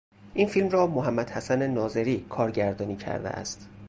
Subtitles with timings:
[0.33, 3.69] این فیلم را محمد حسن ناظری کارگردانی کرده است.